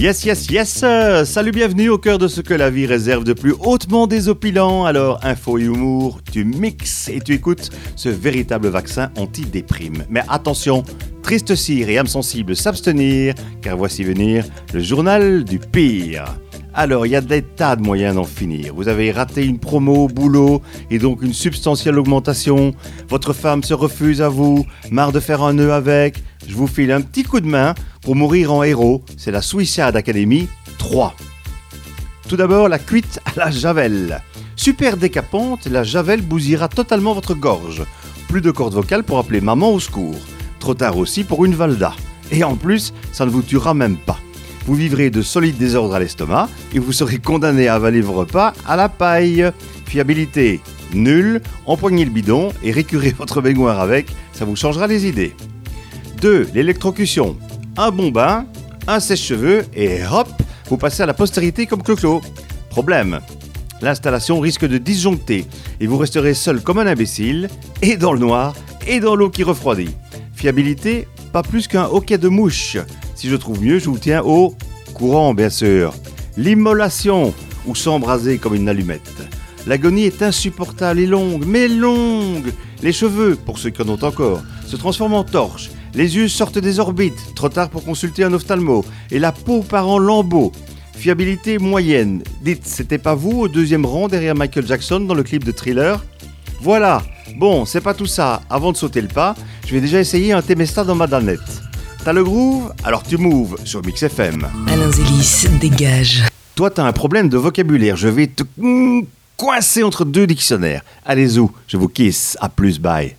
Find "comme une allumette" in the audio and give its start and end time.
78.38-79.22